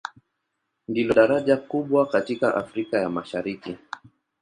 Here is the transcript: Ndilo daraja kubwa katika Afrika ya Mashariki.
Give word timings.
Ndilo 0.87 1.13
daraja 1.13 1.57
kubwa 1.57 2.05
katika 2.05 2.55
Afrika 2.55 2.97
ya 3.01 3.09
Mashariki. 3.09 3.77